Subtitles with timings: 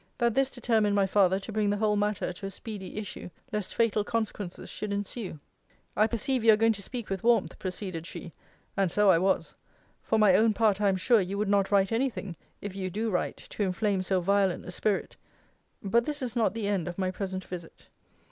[0.17, 3.75] That this determined my father to bring the whole matter to a speedy issue, lest
[3.75, 5.39] fatal consequences should ensue.
[5.95, 8.33] I perceive you are going to speak with warmth, proceeded she:
[8.75, 9.53] [and so I was]
[10.01, 12.89] for my own part I am sure, you would not write any thing, if you
[12.89, 15.17] do write, to inflame so violent a spirit.
[15.83, 17.83] But this is not the end of my present visit.